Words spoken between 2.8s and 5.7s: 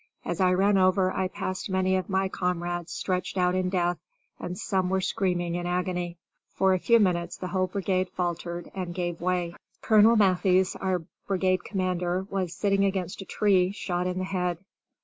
stretched out in death, and some were screaming in